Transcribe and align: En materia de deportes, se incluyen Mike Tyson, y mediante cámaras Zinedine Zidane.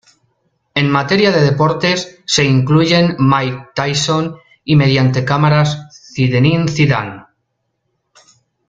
En 0.73 0.89
materia 0.91 1.29
de 1.29 1.43
deportes, 1.43 2.17
se 2.25 2.43
incluyen 2.43 3.17
Mike 3.19 3.67
Tyson, 3.75 4.35
y 4.65 4.75
mediante 4.75 5.23
cámaras 5.23 6.09
Zinedine 6.15 6.67
Zidane. 6.67 7.25